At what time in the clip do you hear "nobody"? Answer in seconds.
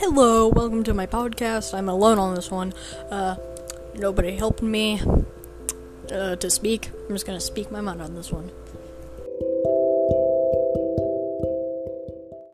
3.94-4.34